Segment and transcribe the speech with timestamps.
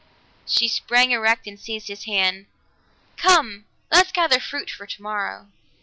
[0.47, 2.47] She sprang erect and seized his hand.
[3.17, 3.65] "Come!
[3.91, 5.49] Let's gather fruit for tomorrow."